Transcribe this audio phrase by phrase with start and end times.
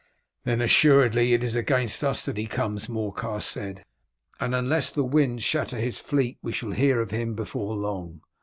[0.45, 3.85] "Then assuredly it is against us that he comes," Morcar said,
[4.39, 8.21] "and unless the winds shatter his fleet we shall hear of him before long.